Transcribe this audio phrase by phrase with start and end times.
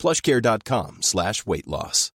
[0.00, 2.10] plushcare.com slash weight loss.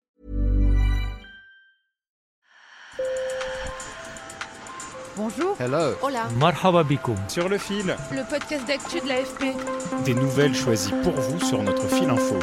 [5.17, 5.55] Bonjour.
[5.59, 5.95] Hello.
[6.03, 6.29] Hola.
[6.39, 6.83] Marhaba.
[7.27, 9.55] Sur le fil, Le podcast d'actu de l'AFP.
[10.05, 12.35] des nouvelles choisies pour vous sur notre fil info.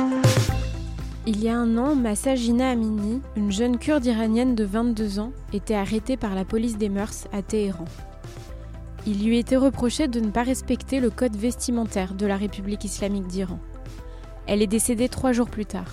[1.27, 5.33] Il y a un an, Massa Jina Amini, une jeune kurde iranienne de 22 ans,
[5.53, 7.85] était arrêtée par la police des mœurs à Téhéran.
[9.07, 13.29] Il lui était reproché de ne pas respecter le code vestimentaire de la République islamique
[13.29, 13.61] d'Iran.
[14.49, 15.93] Elle est décédée trois jours plus tard.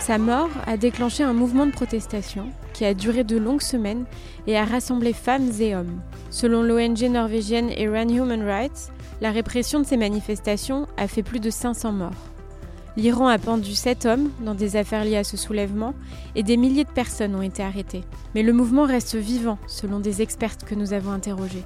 [0.00, 4.04] Sa mort a déclenché un mouvement de protestation qui a duré de longues semaines
[4.48, 6.00] et a rassemblé femmes et hommes.
[6.30, 8.90] Selon l'ONG norvégienne Iran Human Rights,
[9.20, 12.10] la répression de ces manifestations a fait plus de 500 morts.
[12.96, 15.94] L'Iran a pendu 7 hommes dans des affaires liées à ce soulèvement
[16.34, 18.02] et des milliers de personnes ont été arrêtées.
[18.34, 21.64] Mais le mouvement reste vivant, selon des expertes que nous avons interrogées.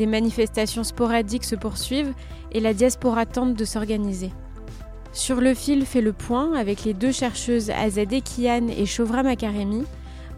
[0.00, 2.14] Des manifestations sporadiques se poursuivent
[2.52, 4.30] et la diaspora tente de s'organiser.
[5.12, 9.84] Sur le fil fait le point avec les deux chercheuses Azadeh Kian et Shovra Makaremi,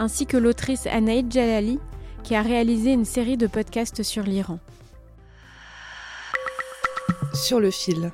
[0.01, 1.79] ainsi que l'autrice Anaïd Jalali,
[2.25, 4.59] qui a réalisé une série de podcasts sur l'Iran.
[7.33, 8.11] Sur le fil.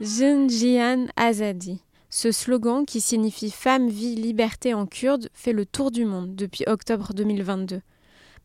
[0.00, 1.85] Jin Jian Azadi.
[2.08, 6.64] Ce slogan, qui signifie Femme, vie, liberté en kurde, fait le tour du monde depuis
[6.66, 7.80] octobre 2022.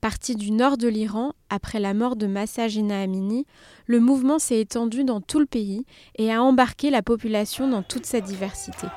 [0.02, 3.45] Parti du nord de l'Iran, après la mort de Massa Jina Amini,
[3.86, 8.08] le mouvement s'est étendu dans tout le pays et a embarqué la population dans toute
[8.08, 8.88] sa diversité.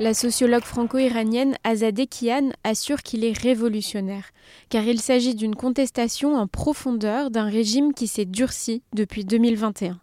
[0.00, 4.30] La sociologue franco-iranienne Azadeh Kian assure qu'il est révolutionnaire,
[4.70, 10.00] car il s'agit d'une contestation en profondeur d'un régime qui s'est durci depuis 2021.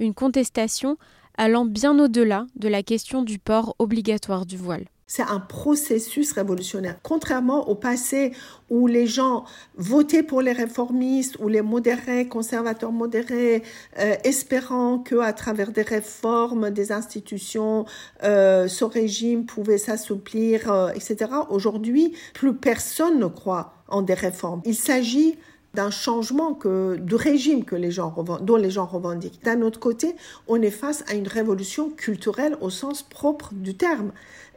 [0.00, 0.98] Une contestation
[1.36, 4.84] allant bien au-delà de la question du port obligatoire du voile.
[5.12, 6.94] C'est un processus révolutionnaire.
[7.02, 8.30] Contrairement au passé
[8.68, 13.64] où les gens votaient pour les réformistes ou les modérés, conservateurs modérés,
[13.98, 17.86] euh, espérant que à travers des réformes des institutions,
[18.22, 21.28] euh, ce régime pouvait s'assouplir, euh, etc.
[21.48, 24.62] Aujourd'hui, plus personne ne croit en des réformes.
[24.64, 25.36] Il s'agit
[25.74, 29.42] d'un changement que, de régime que les gens, dont les gens revendiquent.
[29.44, 30.14] D'un autre côté,
[30.48, 34.12] on est face à une révolution culturelle au sens propre du terme.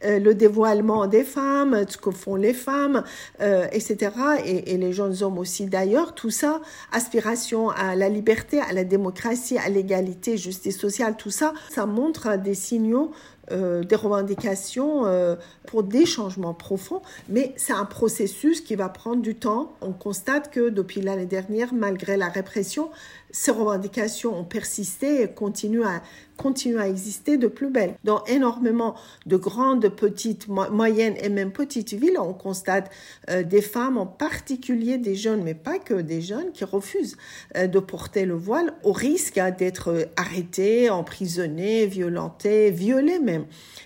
[0.06, 3.04] Euh, le dévoilement des femmes, ce que font les femmes,
[3.42, 4.12] euh, etc.
[4.46, 6.14] Et, et, les jeunes hommes aussi d'ailleurs.
[6.14, 11.54] Tout ça, aspiration à la liberté, à la démocratie, à l'égalité, justice sociale, tout ça,
[11.70, 13.12] ça montre des signaux
[13.52, 15.36] euh, des revendications euh,
[15.68, 19.74] pour des changements profonds, mais c'est un processus qui va prendre du temps.
[19.82, 22.90] On constate que depuis l'année dernière, malgré la répression,
[23.34, 26.04] ces revendications ont persisté et continuent à,
[26.38, 27.96] continuent à exister de plus belle.
[28.04, 28.96] Dans énormément
[29.26, 32.92] de grandes, petites, moyennes et même petites villes, on constate
[33.30, 37.18] euh, des femmes, en particulier des jeunes, mais pas que des jeunes, qui refusent
[37.58, 43.46] euh, de porter le voile au risque hein, d'être arrêtées, emprisonnées, violentées, violées même.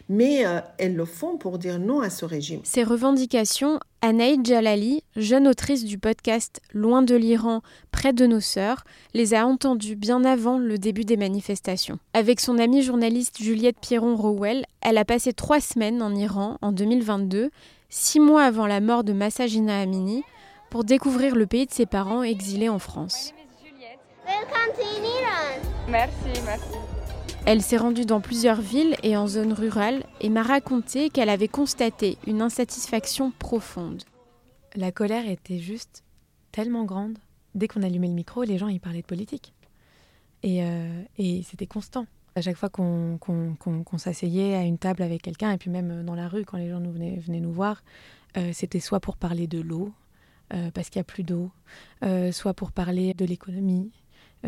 [0.09, 2.59] Mais euh, elles le font pour dire non à ce régime.
[2.63, 8.83] Ces revendications Anaïd Jalali, jeune autrice du podcast Loin de l'Iran, près de nos sœurs,
[9.15, 11.97] les a entendues bien avant le début des manifestations.
[12.13, 17.49] Avec son amie journaliste Juliette Pierron-Rowell, elle a passé trois semaines en Iran en 2022,
[17.89, 20.23] six mois avant la mort de Massa Jina Amini,
[20.69, 23.33] pour découvrir le pays de ses parents exilés en France.
[25.87, 26.96] Merci, merci.
[27.49, 31.47] Elle s'est rendue dans plusieurs villes et en zones rurales et m'a raconté qu'elle avait
[31.47, 34.03] constaté une insatisfaction profonde.
[34.75, 36.03] La colère était juste
[36.51, 37.17] tellement grande.
[37.55, 39.53] Dès qu'on allumait le micro, les gens y parlaient de politique.
[40.43, 42.05] Et, euh, et c'était constant.
[42.35, 46.03] À chaque fois qu'on qu qu s'asseyait à une table avec quelqu'un, et puis même
[46.03, 47.81] dans la rue, quand les gens nous venaient, nous voir,
[48.35, 49.93] euh, c'était soit pour parler de l'eau,
[50.53, 51.49] euh, parce qu'il n'y a plus d'eau,
[52.33, 53.89] soit pour parler de l'économie,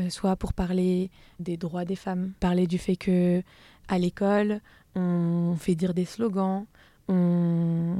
[0.10, 1.10] soit pour parler
[1.40, 3.42] des droits des femmes, parler du fait que
[3.88, 4.62] à l'école,
[4.96, 6.66] on fait dire des slogans,
[7.08, 7.96] on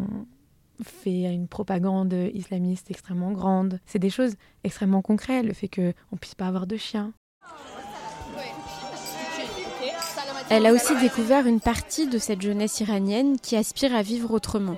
[0.84, 3.80] fait une propagande islamiste extrêmement grande.
[3.86, 7.12] C'est des choses extrêmement concrètes, le fait qu'on puisse pas avoir de chien.
[10.52, 14.78] Elle a aussi découvert une partie de cette jeunesse iranienne qui aspire à vivre autrement.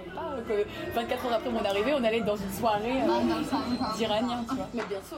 [0.51, 4.69] Que 24 heures après mon arrivée, on allait dans une soirée euh, d'Iraniens, tu vois.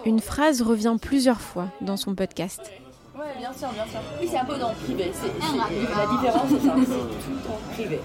[0.05, 2.71] Une phrase revient plusieurs fois dans son podcast.
[3.15, 3.99] Ouais, bien sûr, bien sûr.
[4.19, 5.11] Oui, c'est un peu dans le privé.
[5.13, 6.75] C'est, la différence, c'est ça.
[6.77, 7.99] C'est tout en privé.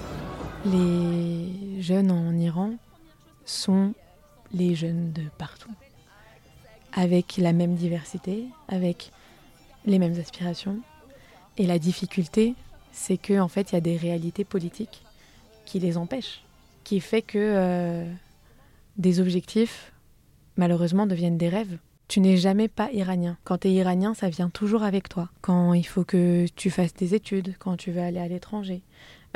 [0.67, 2.73] Les jeunes en Iran
[3.45, 3.95] sont
[4.53, 5.73] les jeunes de partout,
[6.93, 9.13] avec la même diversité, avec
[9.87, 10.79] les mêmes aspirations.
[11.57, 12.55] Et la difficulté,
[12.93, 15.03] c'est qu'en en fait, il y a des réalités politiques
[15.65, 16.43] qui les empêchent,
[16.89, 18.11] qui fait que euh,
[18.97, 19.93] des objectifs,
[20.57, 21.77] malheureusement, deviennent des rêves.
[22.09, 23.37] Tu n'es jamais pas iranien.
[23.45, 25.29] Quand tu es iranien, ça vient toujours avec toi.
[25.43, 28.85] Quand il faut que tu fasses des études, quand tu veux aller à l'étranger,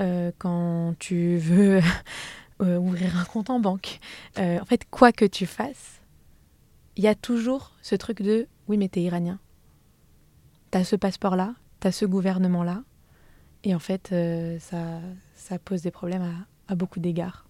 [0.01, 1.83] euh, quand tu veux
[2.63, 3.99] euh, ouvrir un compte en banque.
[4.39, 6.01] en fait, quoi que tu fasses,
[6.97, 9.39] il y a toujours ce truc de oui, mais t'es iranien.
[10.71, 12.83] T'as ce passeport-là, t'as ce gouvernement-là,
[13.63, 14.15] et en fait,
[14.59, 15.01] ça,
[15.35, 17.45] ça, pose des problèmes à, à beaucoup d'égards.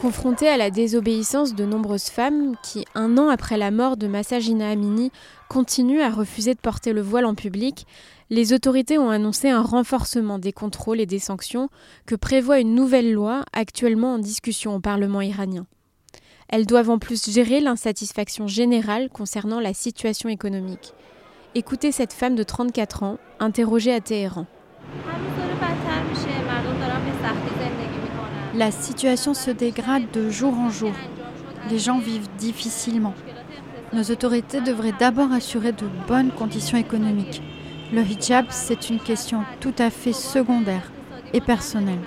[0.00, 4.68] Confrontée à la désobéissance de nombreuses femmes qui, un an après la mort de Massagina
[4.68, 5.10] Amini,
[5.48, 7.86] continuent à refuser de porter le voile en public,
[8.30, 11.68] les autorités ont annoncé un renforcement des contrôles et des sanctions
[12.06, 15.66] que prévoit une nouvelle loi actuellement en discussion au Parlement iranien.
[16.48, 20.92] Elles doivent en plus gérer l'insatisfaction générale concernant la situation économique.
[21.56, 24.46] Écoutez cette femme de 34 ans, interrogée à Téhéran.
[28.56, 30.90] La situation se dégrade de jour en jour.
[31.70, 33.14] Les gens vivent difficilement.
[33.92, 37.40] Nos autorités devraient d'abord assurer de bonnes conditions économiques.
[37.92, 40.90] Le hijab, c'est une question tout à fait secondaire
[41.32, 42.00] et personnelle.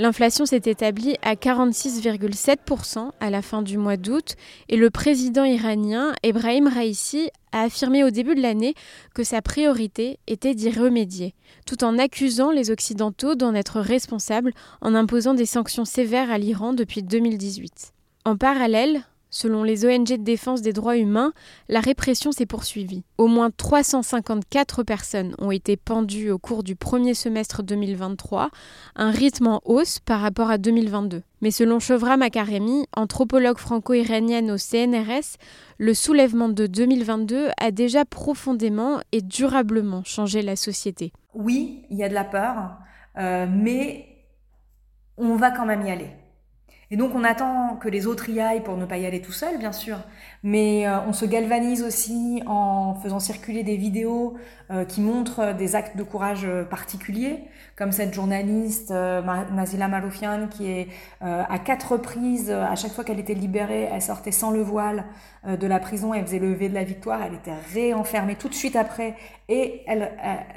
[0.00, 4.34] L'inflation s'est établie à 46,7% à la fin du mois d'août
[4.70, 8.72] et le président iranien Ebrahim Raisi a affirmé au début de l'année
[9.14, 11.34] que sa priorité était d'y remédier,
[11.66, 16.72] tout en accusant les Occidentaux d'en être responsables en imposant des sanctions sévères à l'Iran
[16.72, 17.92] depuis 2018.
[18.24, 21.32] En parallèle, Selon les ONG de défense des droits humains,
[21.68, 23.04] la répression s'est poursuivie.
[23.16, 28.50] Au moins 354 personnes ont été pendues au cours du premier semestre 2023,
[28.96, 31.22] un rythme en hausse par rapport à 2022.
[31.42, 35.38] Mais selon Chevra Makaremi, anthropologue franco-iranienne au CNRS,
[35.78, 41.12] le soulèvement de 2022 a déjà profondément et durablement changé la société.
[41.34, 42.76] Oui, il y a de la peur,
[43.16, 44.06] euh, mais
[45.16, 46.10] on va quand même y aller.
[46.92, 49.30] Et donc on attend que les autres y aillent pour ne pas y aller tout
[49.30, 49.98] seul, bien sûr,
[50.42, 54.36] mais euh, on se galvanise aussi en faisant circuler des vidéos
[54.72, 57.44] euh, qui montrent des actes de courage euh, particuliers,
[57.80, 60.88] comme cette journaliste Nazila Maroufian qui est
[61.20, 65.06] à quatre reprises, à chaque fois qu'elle était libérée, elle sortait sans le voile
[65.46, 68.54] de la prison, elle faisait le lever de la victoire, elle était réenfermée tout de
[68.54, 69.16] suite après
[69.48, 70.12] et elle,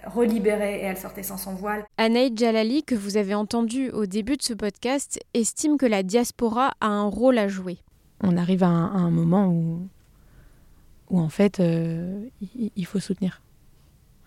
[0.06, 1.86] relibérait et elle sortait sans son voile.
[1.98, 6.74] Anaïd Jalali, que vous avez entendu au début de ce podcast, estime que la diaspora
[6.82, 7.80] a un rôle à jouer
[8.24, 9.88] on arrive à un, moment où,
[11.10, 12.26] où en fait, euh,
[12.56, 13.42] il, faut soutenir.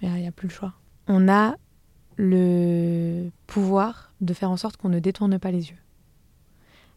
[0.02, 0.74] Il n'y a, plus le choix.
[1.08, 1.56] On a
[2.16, 5.78] le pouvoir de faire en sorte qu'on ne détourne pas les yeux.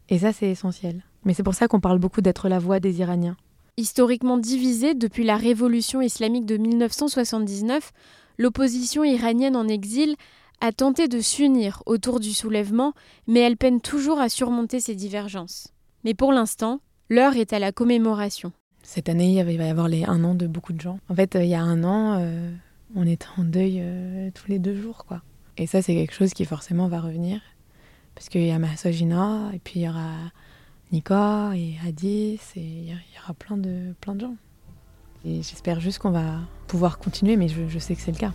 [0.09, 1.03] Et ça, c'est essentiel.
[1.25, 3.37] Mais c'est pour ça qu'on parle beaucoup d'être la voix des Iraniens.
[3.77, 7.91] Historiquement divisée depuis la révolution islamique de 1979,
[8.37, 10.15] l'opposition iranienne en exil
[10.61, 12.93] a tenté de s'unir autour du soulèvement,
[13.27, 15.69] mais elle peine toujours à surmonter ses divergences.
[16.03, 18.51] Mais pour l'instant, L'heure est à la commémoration.
[18.83, 20.99] Cette année, il va y avoir les un an de beaucoup de gens.
[21.09, 22.51] En fait, euh, il y a un an, euh,
[22.95, 25.21] on était en deuil euh, tous les deux jours, quoi.
[25.57, 27.41] Et ça, c'est quelque chose qui forcément va revenir.
[28.15, 30.13] Parce qu'il y a Massagina, et puis il y aura
[30.91, 34.35] Nika, et Hadis, et il y, aura plein de, plein gens.
[35.25, 38.33] Et j'espère juste qu'on va pouvoir continuer, mais je, je sais que c'est le cas.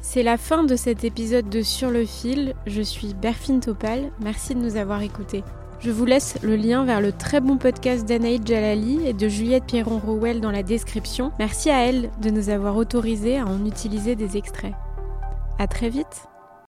[0.00, 2.54] C'est la fin de cet épisode de Sur le fil.
[2.66, 4.10] Je suis Berfine Topal.
[4.20, 5.42] Merci de nous avoir écoutés.
[5.80, 9.64] Je vous laisse le lien vers le très bon podcast d'Anaïd Jalali et de Juliette
[9.66, 11.30] Pierron-Rowell dans la description.
[11.38, 14.74] Merci à elle de nous avoir autorisé à en utiliser des extraits.
[15.60, 16.28] À très vite